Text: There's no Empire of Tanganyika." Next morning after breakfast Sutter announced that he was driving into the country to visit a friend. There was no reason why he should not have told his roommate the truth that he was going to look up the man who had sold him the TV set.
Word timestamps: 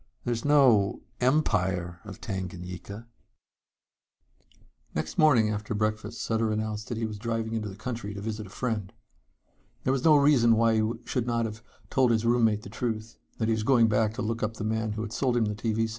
There's 0.25 0.43
no 0.43 1.03
Empire 1.19 2.01
of 2.05 2.19
Tanganyika." 2.21 3.05
Next 4.95 5.19
morning 5.19 5.51
after 5.51 5.75
breakfast 5.75 6.23
Sutter 6.23 6.51
announced 6.51 6.87
that 6.87 6.97
he 6.97 7.05
was 7.05 7.19
driving 7.19 7.53
into 7.53 7.69
the 7.69 7.75
country 7.75 8.15
to 8.15 8.19
visit 8.21 8.47
a 8.47 8.49
friend. 8.49 8.93
There 9.83 9.93
was 9.93 10.03
no 10.03 10.15
reason 10.15 10.55
why 10.55 10.73
he 10.81 10.91
should 11.05 11.27
not 11.27 11.45
have 11.45 11.61
told 11.91 12.09
his 12.09 12.25
roommate 12.25 12.63
the 12.63 12.67
truth 12.69 13.17
that 13.37 13.47
he 13.47 13.53
was 13.53 13.61
going 13.61 13.89
to 13.89 14.21
look 14.23 14.41
up 14.41 14.55
the 14.55 14.63
man 14.63 14.93
who 14.93 15.03
had 15.03 15.13
sold 15.13 15.37
him 15.37 15.45
the 15.45 15.53
TV 15.53 15.81
set. 15.87 15.89